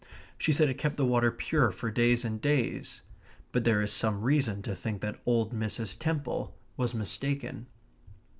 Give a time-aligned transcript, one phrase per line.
[0.35, 3.01] She said it kept the water pure for days and days.
[3.51, 5.95] But there is some reason to think that old Mrs.
[5.99, 7.67] Temple was mistaken.